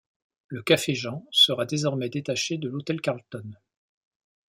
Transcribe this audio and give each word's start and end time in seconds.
Le 0.47 0.63
Café 0.63 0.95
Jean 0.95 1.27
sera 1.29 1.67
désormais 1.67 2.09
détaché 2.09 2.57
de 2.57 2.67
l'hôtel 2.67 3.01
Carlton. 3.01 3.51